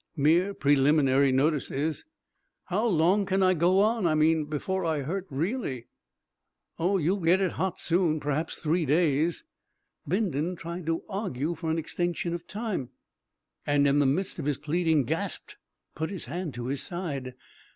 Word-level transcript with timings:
"Mere 0.17 0.55
preliminary 0.55 1.31
notices." 1.31 2.05
"How 2.65 2.87
long 2.87 3.23
can 3.27 3.43
I 3.43 3.53
go 3.53 3.81
on? 3.81 4.07
I 4.07 4.15
mean, 4.15 4.45
before 4.45 4.83
I 4.83 5.03
hurt 5.03 5.27
really." 5.29 5.89
"You'll 6.79 7.19
get 7.19 7.39
it 7.39 7.51
hot 7.51 7.77
soon. 7.77 8.19
Perhaps 8.19 8.55
three 8.55 8.83
days." 8.83 9.43
Bindon 10.07 10.55
tried 10.55 10.87
to 10.87 11.03
argue 11.07 11.53
for 11.53 11.69
an 11.69 11.77
extension 11.77 12.33
of 12.33 12.47
time, 12.47 12.89
and 13.67 13.85
in 13.85 13.99
the 13.99 14.07
midst 14.07 14.39
of 14.39 14.45
his 14.45 14.57
pleading 14.57 15.03
gasped, 15.03 15.57
put 15.93 16.09
his 16.09 16.25
hand 16.25 16.55
to 16.55 16.65
his 16.65 16.81
side. 16.81 17.35